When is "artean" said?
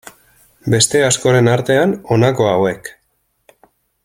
1.57-1.95